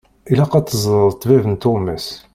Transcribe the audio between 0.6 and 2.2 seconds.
teẓreḍ ṭṭbib n tuɣmas.